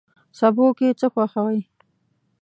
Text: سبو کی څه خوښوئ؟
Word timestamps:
سبو 0.39 0.65
کی 0.77 0.87
څه 0.99 1.07
خوښوئ؟ 1.13 1.59